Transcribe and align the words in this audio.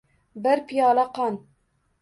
Bir 0.47 0.63
piyola 0.71 1.05
qon. 1.19 1.41